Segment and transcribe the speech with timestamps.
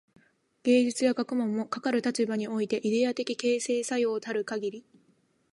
[0.63, 4.83] 芸術や学問も、かかる立場においてイデヤ的形成作用たるかぎり、